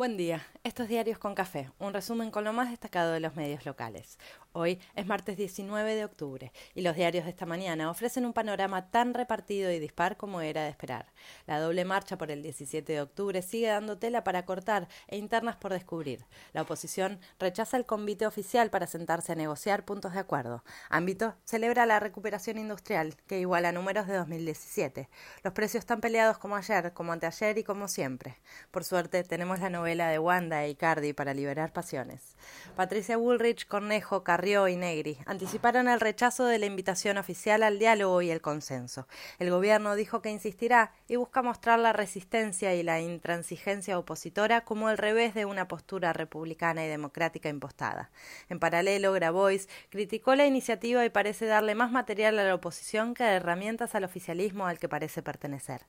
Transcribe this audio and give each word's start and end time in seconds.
Buen 0.00 0.16
día, 0.16 0.46
estos 0.64 0.88
Diarios 0.88 1.18
con 1.18 1.34
Café, 1.34 1.70
un 1.78 1.92
resumen 1.92 2.30
con 2.30 2.42
lo 2.42 2.54
más 2.54 2.70
destacado 2.70 3.12
de 3.12 3.20
los 3.20 3.36
medios 3.36 3.66
locales. 3.66 4.18
Hoy 4.52 4.80
es 4.96 5.06
martes 5.06 5.36
19 5.36 5.94
de 5.94 6.04
octubre 6.04 6.52
y 6.74 6.80
los 6.80 6.96
diarios 6.96 7.24
de 7.24 7.30
esta 7.30 7.46
mañana 7.46 7.88
ofrecen 7.88 8.24
un 8.24 8.32
panorama 8.32 8.90
tan 8.90 9.14
repartido 9.14 9.70
y 9.70 9.78
dispar 9.78 10.16
como 10.16 10.40
era 10.40 10.64
de 10.64 10.70
esperar. 10.70 11.12
La 11.46 11.60
doble 11.60 11.84
marcha 11.84 12.18
por 12.18 12.30
el 12.30 12.42
17 12.42 12.92
de 12.92 13.00
octubre 13.00 13.42
sigue 13.42 13.68
dando 13.68 13.98
tela 13.98 14.24
para 14.24 14.46
cortar 14.46 14.88
e 15.06 15.18
internas 15.18 15.56
por 15.56 15.72
descubrir. 15.72 16.24
La 16.52 16.62
oposición 16.62 17.20
rechaza 17.38 17.76
el 17.76 17.86
convite 17.86 18.26
oficial 18.26 18.70
para 18.70 18.88
sentarse 18.88 19.32
a 19.32 19.36
negociar 19.36 19.84
puntos 19.84 20.14
de 20.14 20.20
acuerdo. 20.20 20.64
Ámbito 20.88 21.36
celebra 21.44 21.84
la 21.84 22.00
recuperación 22.00 22.58
industrial, 22.58 23.16
que 23.26 23.38
iguala 23.38 23.70
números 23.70 24.06
de 24.08 24.16
2017. 24.16 25.08
Los 25.44 25.52
precios 25.52 25.82
están 25.82 26.00
peleados 26.00 26.38
como 26.38 26.56
ayer, 26.56 26.92
como 26.92 27.12
anteayer 27.12 27.58
y 27.58 27.64
como 27.64 27.86
siempre. 27.86 28.38
Por 28.70 28.82
suerte, 28.82 29.22
tenemos 29.22 29.60
la 29.60 29.70
de 30.08 30.18
Wanda 30.18 30.64
e 30.64 30.70
Icardi 30.70 31.12
para 31.12 31.34
liberar 31.34 31.72
pasiones. 31.72 32.36
Patricia 32.76 33.18
Woolrich, 33.18 33.66
Cornejo, 33.66 34.22
Río 34.24 34.68
y 34.68 34.76
Negri 34.76 35.18
anticiparon 35.26 35.88
el 35.88 36.00
rechazo 36.00 36.46
de 36.46 36.58
la 36.58 36.66
invitación 36.66 37.18
oficial 37.18 37.62
al 37.62 37.78
diálogo 37.78 38.22
y 38.22 38.30
el 38.30 38.40
consenso. 38.40 39.08
El 39.38 39.50
gobierno 39.50 39.96
dijo 39.96 40.22
que 40.22 40.30
insistirá 40.30 40.92
y 41.08 41.16
busca 41.16 41.42
mostrar 41.42 41.78
la 41.80 41.92
resistencia 41.92 42.74
y 42.74 42.82
la 42.82 43.00
intransigencia 43.00 43.98
opositora 43.98 44.64
como 44.64 44.88
el 44.90 44.98
revés 44.98 45.34
de 45.34 45.44
una 45.44 45.68
postura 45.68 46.12
republicana 46.12 46.84
y 46.84 46.88
democrática 46.88 47.48
impostada. 47.48 48.10
En 48.48 48.60
paralelo, 48.60 49.12
Grabois 49.12 49.68
criticó 49.90 50.34
la 50.36 50.46
iniciativa 50.46 51.04
y 51.04 51.10
parece 51.10 51.46
darle 51.46 51.74
más 51.74 51.90
material 51.90 52.38
a 52.38 52.44
la 52.44 52.54
oposición 52.54 53.14
que 53.14 53.24
herramientas 53.24 53.94
al 53.94 54.04
oficialismo 54.04 54.66
al 54.66 54.78
que 54.78 54.88
parece 54.88 55.22
pertenecer. 55.22 55.82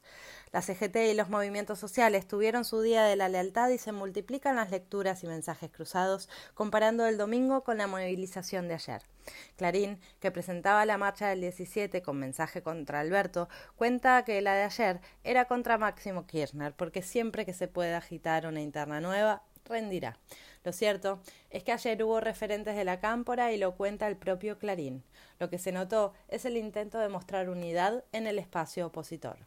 La 0.51 0.61
CGT 0.61 0.95
y 1.11 1.13
los 1.13 1.29
movimientos 1.29 1.79
sociales 1.79 2.27
tuvieron 2.27 2.65
su 2.65 2.81
día 2.81 3.03
de 3.03 3.15
la 3.15 3.29
lealtad 3.29 3.69
y 3.69 3.77
se 3.77 3.90
multiplican 3.91 4.55
las 4.55 4.71
lecturas 4.71 5.23
y 5.23 5.27
mensajes 5.27 5.71
cruzados 5.71 6.29
comparando 6.53 7.05
el 7.05 7.17
domingo 7.17 7.63
con 7.63 7.77
la 7.77 7.87
movilización 7.87 8.67
de 8.67 8.75
ayer. 8.75 9.01
Clarín, 9.55 9.99
que 10.19 10.31
presentaba 10.31 10.85
la 10.85 10.97
marcha 10.97 11.27
del 11.27 11.41
17 11.41 12.01
con 12.01 12.17
mensaje 12.17 12.61
contra 12.61 12.99
Alberto, 12.99 13.49
cuenta 13.75 14.23
que 14.23 14.41
la 14.41 14.55
de 14.55 14.63
ayer 14.63 15.01
era 15.23 15.45
contra 15.45 15.77
Máximo 15.77 16.25
Kirchner, 16.25 16.73
porque 16.73 17.01
siempre 17.01 17.45
que 17.45 17.53
se 17.53 17.67
pueda 17.67 17.97
agitar 17.97 18.47
una 18.47 18.61
interna 18.61 19.01
nueva, 19.01 19.43
rendirá. 19.71 20.19
Lo 20.63 20.73
cierto 20.73 21.21
es 21.49 21.63
que 21.63 21.71
ayer 21.71 22.03
hubo 22.03 22.19
referentes 22.19 22.75
de 22.75 22.85
la 22.85 22.99
cámpora 22.99 23.51
y 23.51 23.57
lo 23.57 23.75
cuenta 23.75 24.07
el 24.07 24.15
propio 24.15 24.59
Clarín. 24.59 25.03
Lo 25.39 25.49
que 25.49 25.57
se 25.57 25.71
notó 25.71 26.13
es 26.27 26.45
el 26.45 26.57
intento 26.57 26.99
de 26.99 27.09
mostrar 27.09 27.49
unidad 27.49 28.03
en 28.11 28.27
el 28.27 28.37
espacio 28.37 28.85
opositor. 28.85 29.39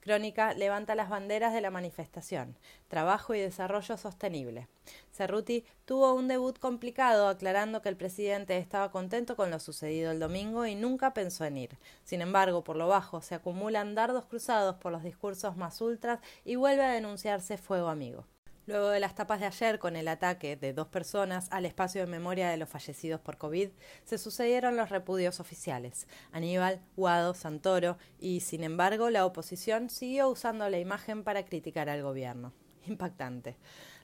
Crónica 0.00 0.52
levanta 0.54 0.96
las 0.96 1.08
banderas 1.08 1.52
de 1.52 1.60
la 1.60 1.70
manifestación, 1.70 2.58
trabajo 2.88 3.34
y 3.34 3.40
desarrollo 3.40 3.96
sostenible. 3.96 4.66
Cerruti 5.12 5.64
tuvo 5.84 6.14
un 6.14 6.26
debut 6.26 6.58
complicado 6.58 7.28
aclarando 7.28 7.82
que 7.82 7.88
el 7.88 7.96
presidente 7.96 8.56
estaba 8.56 8.90
contento 8.90 9.36
con 9.36 9.50
lo 9.52 9.60
sucedido 9.60 10.10
el 10.10 10.18
domingo 10.18 10.66
y 10.66 10.74
nunca 10.74 11.14
pensó 11.14 11.44
en 11.44 11.56
ir. 11.56 11.78
Sin 12.02 12.20
embargo, 12.20 12.64
por 12.64 12.76
lo 12.76 12.88
bajo 12.88 13.22
se 13.22 13.36
acumulan 13.36 13.94
dardos 13.94 14.26
cruzados 14.26 14.74
por 14.76 14.90
los 14.90 15.04
discursos 15.04 15.56
más 15.56 15.80
ultras 15.80 16.18
y 16.44 16.56
vuelve 16.56 16.84
a 16.84 16.92
denunciarse 16.92 17.56
fuego 17.56 17.88
amigo. 17.88 18.26
Luego 18.66 18.90
de 18.90 19.00
las 19.00 19.16
tapas 19.16 19.40
de 19.40 19.46
ayer 19.46 19.80
con 19.80 19.96
el 19.96 20.06
ataque 20.06 20.56
de 20.56 20.72
dos 20.72 20.86
personas 20.86 21.48
al 21.50 21.66
espacio 21.66 22.00
de 22.00 22.06
memoria 22.06 22.48
de 22.48 22.56
los 22.56 22.68
fallecidos 22.68 23.20
por 23.20 23.36
COVID, 23.36 23.70
se 24.04 24.18
sucedieron 24.18 24.76
los 24.76 24.90
repudios 24.90 25.40
oficiales. 25.40 26.06
Aníbal, 26.30 26.80
Guado, 26.96 27.34
Santoro 27.34 27.98
y, 28.20 28.40
sin 28.40 28.62
embargo, 28.62 29.10
la 29.10 29.26
oposición 29.26 29.90
siguió 29.90 30.28
usando 30.28 30.68
la 30.68 30.78
imagen 30.78 31.24
para 31.24 31.44
criticar 31.44 31.88
al 31.88 32.02
gobierno. 32.02 32.52
Impactante. 32.86 33.56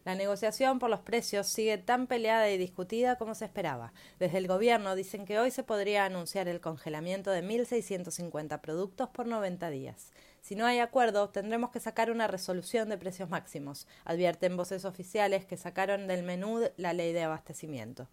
La 0.05 0.15
negociación 0.15 0.79
por 0.79 0.91
los 0.91 1.01
precios 1.01 1.47
sigue 1.47 1.77
tan 1.79 2.07
peleada 2.07 2.51
y 2.51 2.59
discutida 2.59 3.17
como 3.17 3.35
se 3.35 3.45
esperaba. 3.45 3.93
Desde 4.19 4.39
el 4.39 4.49
gobierno 4.49 4.97
dicen 4.97 5.25
que 5.25 5.39
hoy 5.39 5.51
se 5.51 5.63
podría 5.63 6.05
anunciar 6.05 6.49
el 6.49 6.61
congelamiento 6.61 7.31
de 7.31 7.45
1.650 7.45 8.61
productos 8.61 9.09
por 9.11 9.27
90 9.27 9.71
días. 9.71 10.13
Si 10.41 10.55
no 10.55 10.67
hay 10.67 10.79
acuerdo, 10.79 11.29
tendremos 11.29 11.71
que 11.71 11.81
sacar 11.81 12.11
una 12.11 12.27
resolución 12.27 12.89
de 12.89 12.99
precios 12.99 13.29
máximos, 13.29 13.87
advierten 14.05 14.57
voces 14.57 14.85
oficiales 14.85 15.45
que 15.45 15.57
sacaron 15.57 16.07
del 16.07 16.23
menú 16.23 16.69
la 16.77 16.93
ley 16.93 17.13
de 17.13 17.23
abastecimiento. 17.23 18.09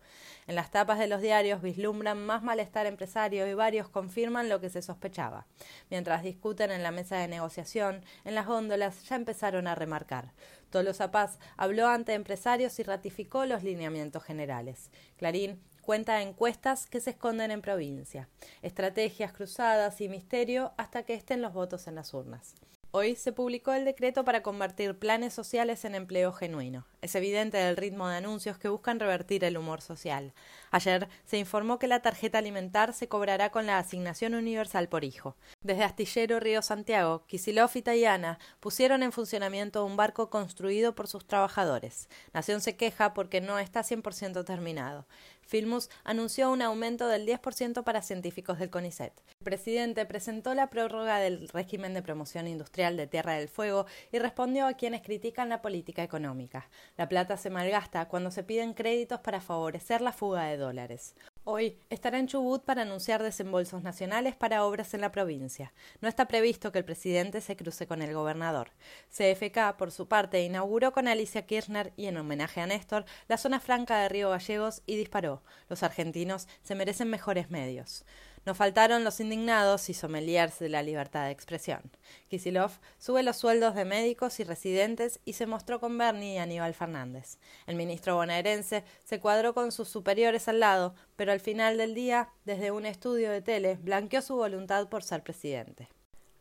En 0.48 0.56
las 0.56 0.72
tapas 0.72 1.00
de 1.00 1.08
los 1.08 1.22
diarios 1.22 1.62
vislumbran 1.62 2.26
más 2.26 2.44
malestar 2.44 2.86
empresario 2.86 3.48
y 3.48 3.54
varios 3.54 3.90
confirman 3.90 4.50
lo 4.50 4.60
que 4.60 4.70
se 4.70 4.82
sospechaba. 4.82 5.46
Mientras 5.90 6.24
discuten 6.24 6.72
en 6.72 6.84
la 6.84 6.92
mesa 6.92 7.18
de 7.18 7.28
negociación, 7.28 8.04
en 8.24 8.36
las 8.36 8.48
góndolas 8.48 9.04
ya 9.08 9.16
empezaron 9.16 9.68
a 9.68 9.76
remarcar. 9.76 10.34
Tolosa 10.70 11.12
Paz 11.12 11.40
habló 11.58 11.88
ante 11.88 12.14
empresarios 12.14 12.80
y 12.80 12.84
ratificó 12.84 13.46
los 13.46 13.64
lineamientos 13.64 14.24
generales. 14.24 14.90
Clarín 15.18 15.62
cuenta 15.86 16.22
encuestas 16.22 16.88
que 16.88 17.00
se 17.00 17.12
esconden 17.12 17.52
en 17.52 17.62
provincia, 17.62 18.28
estrategias 18.62 19.32
cruzadas 19.32 20.02
y 20.02 20.10
misterio 20.10 20.74
hasta 20.78 21.04
que 21.04 21.14
estén 21.14 21.42
los 21.42 21.54
votos 21.54 21.88
en 21.88 21.96
las 21.96 22.14
urnas. 22.14 22.56
Hoy 22.92 23.16
se 23.16 23.32
publicó 23.32 23.74
el 23.74 23.86
decreto 23.86 24.26
para 24.26 24.42
convertir 24.42 24.98
planes 24.98 25.34
sociales 25.34 25.86
en 25.86 25.96
empleo 25.96 26.32
genuino. 26.32 26.86
Es 27.06 27.14
evidente 27.14 27.62
el 27.70 27.78
ritmo 27.78 28.08
de 28.08 28.16
anuncios 28.16 28.58
que 28.58 28.68
buscan 28.68 29.00
revertir 29.00 29.44
el 29.44 29.58
humor 29.58 29.80
social. 29.80 30.34
Ayer 30.72 31.08
se 31.24 31.38
informó 31.38 31.78
que 31.78 31.86
la 31.86 32.02
tarjeta 32.02 32.40
alimentar 32.40 32.94
se 32.94 33.08
cobrará 33.08 33.52
con 33.52 33.68
la 33.68 33.78
asignación 33.78 34.34
universal 34.34 34.90
por 34.90 35.04
hijo. 35.04 35.36
Desde 35.62 35.84
Astillero 35.84 36.40
Río 36.40 36.64
Santiago, 36.64 37.24
Kisilov 37.28 37.70
y 37.76 37.84
Tayana 37.84 38.40
pusieron 38.60 39.04
en 39.04 39.12
funcionamiento 39.12 39.86
un 39.86 39.98
barco 39.98 40.32
construido 40.32 40.96
por 40.96 41.08
sus 41.08 41.28
trabajadores. 41.28 42.10
Nación 42.34 42.60
se 42.60 42.76
queja 42.76 43.14
porque 43.14 43.40
no 43.40 43.60
está 43.60 43.82
100% 43.82 44.44
terminado. 44.44 45.06
Filmus 45.46 45.92
anunció 46.04 46.52
un 46.52 46.64
aumento 46.64 47.08
del 47.08 47.28
10% 47.28 47.84
para 47.84 48.02
científicos 48.02 48.58
del 48.58 48.72
CONICET. 48.72 49.14
El 49.40 49.44
presidente 49.44 50.06
presentó 50.08 50.56
la 50.56 50.72
prórroga 50.72 51.20
del 51.20 51.48
régimen 51.50 51.94
de 51.94 52.02
promoción 52.02 52.48
industrial 52.48 52.98
de 52.98 53.06
Tierra 53.06 53.34
del 53.34 53.48
Fuego 53.48 53.86
y 54.12 54.18
respondió 54.18 54.66
a 54.66 54.74
quienes 54.74 55.04
critican 55.04 55.50
la 55.50 55.62
política 55.62 56.02
económica. 56.02 56.68
La 56.98 57.10
plata 57.10 57.36
se 57.36 57.50
malgasta 57.50 58.08
cuando 58.08 58.32
se 58.32 58.44
piden 58.44 58.74
créditos 58.74 59.20
para 59.20 59.42
favorecer 59.42 60.00
la 60.00 60.14
fuga 60.14 60.46
de 60.46 60.56
dólares. 60.56 61.14
Hoy 61.44 61.78
estará 61.90 62.20
en 62.20 62.28
Chubut 62.28 62.64
para 62.64 62.84
anunciar 62.84 63.22
desembolsos 63.22 63.84
nacionales 63.84 64.34
para 64.34 64.64
obras 64.64 64.94
en 64.94 65.02
la 65.02 65.12
provincia. 65.12 65.74
No 66.00 66.08
está 66.08 66.26
previsto 66.26 66.72
que 66.72 66.80
el 66.80 66.86
presidente 66.86 67.42
se 67.42 67.58
cruce 67.58 67.86
con 67.86 68.02
el 68.02 68.14
gobernador. 68.14 68.70
CFK, 69.10 69.76
por 69.78 69.92
su 69.92 70.08
parte, 70.08 70.42
inauguró 70.42 70.94
con 70.94 71.10
Alicia 71.10 71.46
Kirchner 71.46 71.92
y 71.98 72.06
en 72.06 72.16
homenaje 72.16 72.62
a 72.62 72.66
Néstor 72.66 73.04
la 73.28 73.38
zona 73.38 73.60
franca 73.60 74.00
de 74.00 74.08
Río 74.08 74.30
Gallegos 74.30 74.82
y 74.86 74.96
disparó. 74.96 75.44
Los 75.68 75.84
argentinos 75.84 76.48
se 76.64 76.76
merecen 76.76 77.10
mejores 77.10 77.52
medios. 77.52 78.06
No 78.46 78.54
faltaron 78.54 79.04
los 79.04 79.20
indignados 79.20 79.90
y 79.90 79.94
sommeliers 79.96 80.60
de 80.60 80.70
la 80.70 80.84
libertad 80.84 81.26
de 81.26 81.32
expresión. 81.32 81.82
Kisilov 82.28 82.72
sube 83.00 83.24
los 83.24 83.38
sueldos 83.38 83.74
de 83.74 83.86
médicos 83.86 84.40
y 84.40 84.44
residentes 84.44 85.20
y 85.26 85.34
se 85.34 85.48
mostró 85.48 85.80
con 85.80 85.98
Bernie 85.98 86.36
y 86.36 86.38
Aníbal 86.38 86.76
Fernández. 86.76 87.40
El 87.66 87.76
ministro 87.76 88.16
bonaerense 88.16 88.84
se 89.04 89.20
cuadró 89.20 89.56
con 89.56 89.72
sus 89.72 89.90
superiores 89.90 90.48
al 90.48 90.60
lado, 90.60 90.94
pero 91.16 91.32
al 91.32 91.40
final 91.40 91.78
del 91.78 91.96
día, 91.96 92.30
desde 92.44 92.70
un 92.70 92.86
estudio 92.86 93.32
de 93.32 93.42
tele, 93.42 93.80
blanqueó 93.82 94.22
su 94.22 94.36
voluntad 94.36 94.90
por 94.90 95.04
ser 95.04 95.24
presidente. 95.24 95.90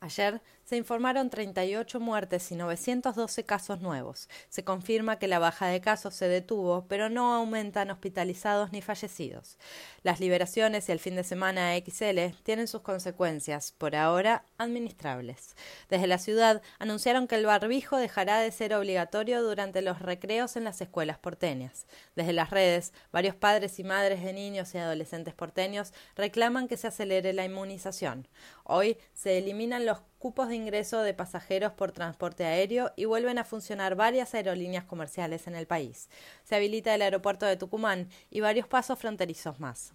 Ayer 0.04 0.42
se 0.65 0.76
informaron 0.76 1.31
38 1.31 1.98
muertes 1.98 2.53
y 2.53 2.56
912 2.56 3.44
casos 3.44 3.81
nuevos. 3.81 4.28
Se 4.50 4.62
confirma 4.62 5.19
que 5.19 5.28
la 5.28 5.38
baja 5.38 5.66
de 5.69 5.81
casos 5.81 6.15
se 6.15 6.28
detuvo, 6.28 6.84
pero 6.88 7.09
no 7.09 7.34
aumentan 7.34 7.91
hospitalizados 7.91 8.70
ni 8.70 8.82
fallecidos. 8.82 9.56
Las 10.03 10.20
liberaciones 10.20 10.91
y 10.91 10.92
el 10.92 10.98
fin 10.98 11.16
de 11.16 11.25
semana 11.25 11.75
XL 11.75 12.37
tienen 12.42 12.69
sus 12.69 12.82
consecuencias, 12.82 13.72
por 13.72 13.97
ahora 13.97 14.44
administrables. 14.59 15.56
Desde 15.88 16.06
la 16.06 16.19
ciudad 16.19 16.60
anunciaron 16.78 17.26
que 17.26 17.36
el 17.36 17.47
barbijo 17.47 17.97
dejará 17.97 18.41
de 18.41 18.53
ser 18.53 18.75
obligatorio 18.75 19.42
durante 19.42 19.81
los 19.81 20.00
recreos 20.00 20.56
en 20.56 20.65
las 20.65 20.82
escuelas 20.82 21.16
porteñas. 21.16 21.86
Desde 22.15 22.34
las 22.34 22.51
redes, 22.51 22.92
varios 23.10 23.36
padres 23.36 23.78
y 23.78 23.84
madres 23.84 24.22
de 24.22 24.34
niños 24.34 24.74
y 24.74 24.78
adolescentes 24.78 25.33
porteños 25.33 25.95
reclaman 26.15 26.68
que 26.68 26.77
se 26.77 26.89
acelere 26.89 27.33
la 27.33 27.47
inmunización. 27.47 28.28
Hoy 28.65 28.98
se 29.15 29.39
eliminan 29.39 29.84
los 29.84 29.93
cupos 30.18 30.48
de 30.48 30.56
ingreso 30.56 31.02
de 31.02 31.14
pasajeros 31.14 31.72
por 31.72 31.92
transporte 31.92 32.44
aéreo 32.44 32.92
y 32.96 33.04
vuelven 33.04 33.38
a 33.38 33.44
funcionar 33.44 33.94
varias 33.94 34.34
aerolíneas 34.34 34.84
comerciales 34.84 35.46
en 35.46 35.54
el 35.54 35.66
país. 35.66 36.08
Se 36.44 36.56
habilita 36.56 36.94
el 36.94 37.02
aeropuerto 37.02 37.46
de 37.46 37.56
Tucumán 37.56 38.08
y 38.30 38.41
varios 38.41 38.66
pasos 38.66 38.98
fronterizos 38.98 39.60
más. 39.60 39.92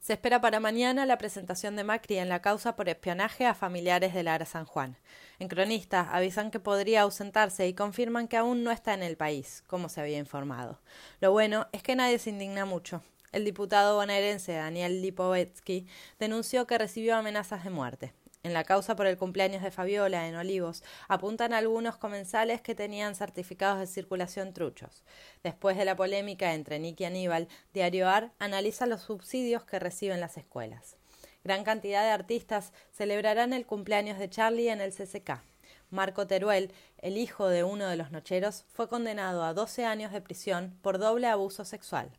Se 0.00 0.12
espera 0.12 0.40
para 0.40 0.60
mañana 0.60 1.04
la 1.04 1.18
presentación 1.18 1.74
de 1.74 1.82
Macri 1.82 2.18
en 2.18 2.28
la 2.28 2.40
causa 2.40 2.76
por 2.76 2.88
espionaje 2.88 3.44
a 3.44 3.54
familiares 3.54 4.14
de 4.14 4.22
Lara 4.22 4.46
San 4.46 4.64
Juan. 4.64 4.96
En 5.40 5.48
Cronista 5.48 6.08
avisan 6.12 6.50
que 6.50 6.60
podría 6.60 7.02
ausentarse 7.02 7.66
y 7.66 7.74
confirman 7.74 8.28
que 8.28 8.36
aún 8.36 8.62
no 8.62 8.70
está 8.70 8.94
en 8.94 9.02
el 9.02 9.16
país, 9.16 9.64
como 9.66 9.88
se 9.88 10.00
había 10.00 10.18
informado. 10.18 10.80
Lo 11.20 11.32
bueno 11.32 11.66
es 11.72 11.82
que 11.82 11.96
nadie 11.96 12.20
se 12.20 12.30
indigna 12.30 12.64
mucho. 12.64 13.02
El 13.32 13.44
diputado 13.44 13.96
bonaerense 13.96 14.52
Daniel 14.52 15.02
Lipovetsky 15.02 15.86
denunció 16.20 16.66
que 16.66 16.78
recibió 16.78 17.16
amenazas 17.16 17.64
de 17.64 17.70
muerte. 17.70 18.14
En 18.46 18.52
la 18.52 18.62
causa 18.62 18.94
por 18.94 19.08
el 19.08 19.18
cumpleaños 19.18 19.60
de 19.64 19.72
Fabiola 19.72 20.28
en 20.28 20.36
Olivos 20.36 20.84
apuntan 21.08 21.52
algunos 21.52 21.96
comensales 21.96 22.60
que 22.60 22.76
tenían 22.76 23.16
certificados 23.16 23.80
de 23.80 23.88
circulación 23.88 24.52
truchos. 24.52 25.02
Después 25.42 25.76
de 25.76 25.84
la 25.84 25.96
polémica 25.96 26.54
entre 26.54 26.78
Nick 26.78 27.00
y 27.00 27.06
Aníbal, 27.06 27.48
Diario 27.74 28.08
AR 28.08 28.30
analiza 28.38 28.86
los 28.86 29.00
subsidios 29.00 29.64
que 29.64 29.80
reciben 29.80 30.20
las 30.20 30.36
escuelas. 30.36 30.94
Gran 31.42 31.64
cantidad 31.64 32.04
de 32.04 32.10
artistas 32.10 32.72
celebrarán 32.92 33.52
el 33.52 33.66
cumpleaños 33.66 34.16
de 34.20 34.30
Charlie 34.30 34.68
en 34.68 34.80
el 34.80 34.92
CCK. 34.92 35.42
Marco 35.90 36.26
Teruel, 36.26 36.72
el 36.98 37.16
hijo 37.16 37.48
de 37.48 37.64
uno 37.64 37.86
de 37.86 37.96
los 37.96 38.10
nocheros, 38.10 38.64
fue 38.72 38.88
condenado 38.88 39.44
a 39.44 39.54
12 39.54 39.84
años 39.84 40.12
de 40.12 40.20
prisión 40.20 40.78
por 40.82 40.98
doble 40.98 41.26
abuso 41.26 41.64
sexual. 41.64 42.10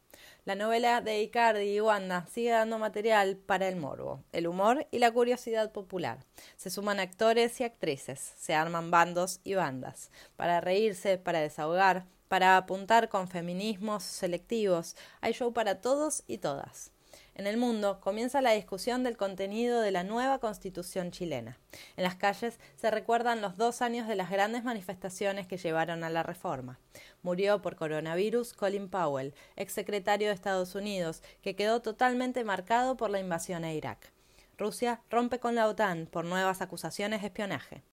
La 0.45 0.55
novela 0.55 1.01
de 1.01 1.21
Icardi 1.21 1.75
y 1.75 1.81
Wanda 1.81 2.25
sigue 2.27 2.51
dando 2.51 2.79
material 2.79 3.37
para 3.37 3.67
el 3.67 3.75
morbo, 3.75 4.23
el 4.31 4.47
humor 4.47 4.87
y 4.91 4.99
la 4.99 5.11
curiosidad 5.11 5.71
popular. 5.71 6.25
Se 6.55 6.69
suman 6.69 6.99
actores 6.99 7.59
y 7.59 7.63
actrices, 7.63 8.33
se 8.37 8.55
arman 8.55 8.89
bandos 8.89 9.41
y 9.43 9.55
bandas, 9.55 10.11
para 10.35 10.61
reírse, 10.61 11.17
para 11.17 11.41
desahogar, 11.41 12.05
para 12.27 12.57
apuntar 12.57 13.09
con 13.09 13.27
feminismos 13.27 14.03
selectivos. 14.03 14.95
Hay 15.21 15.33
show 15.33 15.53
para 15.53 15.81
todos 15.81 16.23
y 16.27 16.37
todas. 16.39 16.91
En 17.37 17.45
el 17.45 17.57
mundo 17.57 17.99
comienza 17.99 18.41
la 18.41 18.53
discusión 18.53 19.03
del 19.03 19.15
contenido 19.15 19.79
de 19.79 19.91
la 19.91 20.03
nueva 20.03 20.39
constitución 20.39 21.11
chilena. 21.11 21.59
En 21.95 22.03
las 22.03 22.15
calles 22.15 22.59
se 22.77 22.89
recuerdan 22.89 23.43
los 23.43 23.57
dos 23.57 23.83
años 23.83 24.07
de 24.07 24.15
las 24.15 24.31
grandes 24.31 24.63
manifestaciones 24.63 25.45
que 25.45 25.57
llevaron 25.57 26.03
a 26.03 26.09
la 26.09 26.23
reforma. 26.23 26.79
Murió 27.21 27.61
por 27.61 27.75
coronavirus 27.75 28.53
Colin 28.53 28.89
Powell, 28.89 29.35
exsecretario 29.55 30.29
de 30.29 30.33
Estados 30.33 30.73
Unidos, 30.73 31.21
que 31.43 31.55
quedó 31.55 31.79
totalmente 31.79 32.43
marcado 32.43 32.97
por 32.97 33.11
la 33.11 33.19
invasión 33.19 33.63
a 33.65 33.71
Irak. 33.71 34.11
Rusia 34.57 35.01
rompe 35.11 35.37
con 35.37 35.53
la 35.53 35.67
OTAN 35.67 36.07
por 36.07 36.25
nuevas 36.25 36.63
acusaciones 36.63 37.21
de 37.21 37.27
espionaje. 37.27 37.83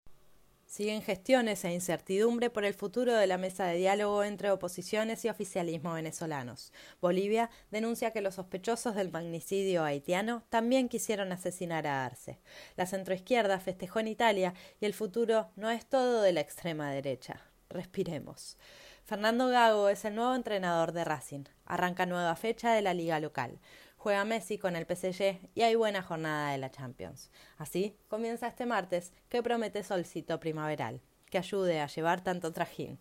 Siguen 0.66 1.02
gestiones 1.02 1.64
e 1.64 1.72
incertidumbre 1.72 2.50
por 2.50 2.64
el 2.64 2.74
futuro 2.74 3.14
de 3.14 3.26
la 3.26 3.38
mesa 3.38 3.66
de 3.66 3.76
diálogo 3.76 4.24
entre 4.24 4.50
oposiciones 4.50 5.24
y 5.24 5.28
oficialismo 5.28 5.92
venezolanos. 5.92 6.72
Bolivia 7.00 7.50
denuncia 7.70 8.10
que 8.10 8.20
los 8.20 8.36
sospechosos 8.36 8.94
del 8.94 9.10
magnicidio 9.10 9.84
haitiano 9.84 10.42
también 10.48 10.88
quisieron 10.88 11.30
asesinar 11.32 11.86
a 11.86 12.04
Arce. 12.04 12.40
La 12.76 12.86
centroizquierda 12.86 13.60
festejó 13.60 14.00
en 14.00 14.08
Italia 14.08 14.54
y 14.80 14.86
el 14.86 14.94
futuro 14.94 15.50
no 15.56 15.70
es 15.70 15.86
todo 15.86 16.22
de 16.22 16.32
la 16.32 16.40
extrema 16.40 16.90
derecha. 16.90 17.40
Respiremos. 17.68 18.56
Fernando 19.04 19.48
Gago 19.48 19.90
es 19.90 20.04
el 20.06 20.14
nuevo 20.14 20.34
entrenador 20.34 20.92
de 20.92 21.04
Racing. 21.04 21.44
Arranca 21.66 22.06
nueva 22.06 22.36
fecha 22.36 22.72
de 22.72 22.80
la 22.80 22.94
liga 22.94 23.20
local. 23.20 23.60
Juega 24.04 24.26
Messi 24.26 24.58
con 24.58 24.76
el 24.76 24.84
PSG 24.84 25.38
y 25.54 25.62
hay 25.62 25.76
buena 25.76 26.02
jornada 26.02 26.52
de 26.52 26.58
la 26.58 26.70
Champions. 26.70 27.30
Así 27.56 27.96
comienza 28.08 28.46
este 28.46 28.66
martes 28.66 29.14
que 29.30 29.42
promete 29.42 29.82
solcito 29.82 30.38
primaveral, 30.40 31.00
que 31.30 31.38
ayude 31.38 31.80
a 31.80 31.86
llevar 31.86 32.22
tanto 32.22 32.52
trajín. 32.52 32.98